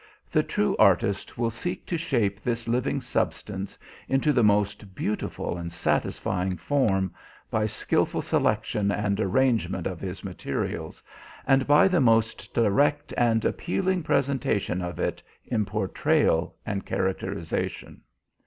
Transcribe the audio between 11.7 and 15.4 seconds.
the most direct and appealing presentation of it